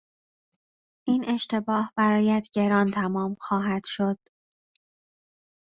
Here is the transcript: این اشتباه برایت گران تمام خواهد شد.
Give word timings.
این 1.07 1.25
اشتباه 1.27 1.93
برایت 1.95 2.47
گران 2.53 2.91
تمام 2.91 3.35
خواهد 3.39 3.81
شد. 3.85 4.19